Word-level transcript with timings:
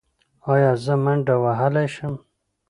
ایا 0.51 0.71
زه 0.83 0.93
منډه 1.03 1.35
وهلی 1.43 1.87
شم؟ 1.93 2.13